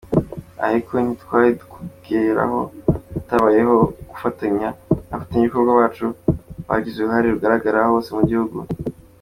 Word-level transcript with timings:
Ariko 0.67 0.91
ntitwari 1.03 1.51
kubgeraho 1.71 2.59
hatabayeho 3.13 3.75
gufatanya 4.09 4.69
n’abafatanyabikorwa 5.07 5.71
bacu 5.79 6.05
bagize 6.67 6.97
uruhare 6.99 7.27
rugaragara 7.33 7.79
hose 7.91 8.09
mu 8.17 8.23
gihugu. 8.31 8.57